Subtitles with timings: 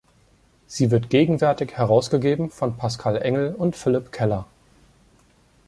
[0.65, 4.47] Sie wird gegenwärtig herausgegeben von Pascal Engel und Philipp Keller.